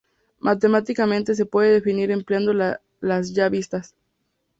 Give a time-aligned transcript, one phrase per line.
[0.39, 3.93] Matemáticamente se pueden definir empleando las ya vistas.